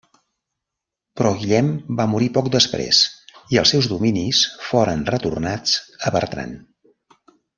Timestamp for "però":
1.19-1.33